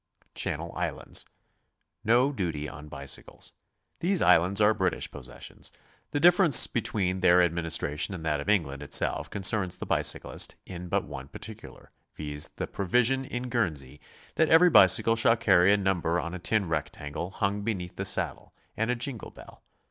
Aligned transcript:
CHANNEL 0.33 0.73
ISLANDS. 0.75 1.25
No 2.03 2.31
duty 2.31 2.67
on 2.67 2.87
bicycles. 2.87 3.53
These 3.99 4.23
islands 4.23 4.59
are 4.59 4.73
British 4.73 5.11
possessions. 5.11 5.71
The 6.09 6.19
difference 6.19 6.65
between 6.65 7.19
their 7.19 7.43
administration 7.43 8.15
and 8.15 8.25
tbat 8.25 8.41
of 8.41 8.49
England 8.49 8.81
itself 8.81 9.29
concerns 9.29 9.77
the 9.77 9.85
bicy 9.85 10.17
clist 10.19 10.55
in 10.65 10.87
but 10.87 11.03
one 11.05 11.27
particular, 11.27 11.91
viz., 12.15 12.49
the 12.55 12.65
provision 12.65 13.25
in 13.25 13.47
Guernsey 13.49 14.01
that 14.37 14.49
every 14.49 14.71
bicycle 14.71 15.15
shall 15.15 15.37
carry 15.37 15.71
a 15.71 15.77
number 15.77 16.19
on 16.19 16.33
a 16.33 16.39
tin 16.39 16.67
rectangle 16.67 17.29
hung 17.33 17.61
beneath 17.61 17.95
the 17.95 18.03
saddle, 18.03 18.55
and 18.75 18.89
a 18.89 18.95
jingle 18.95 19.29
bell. 19.29 19.61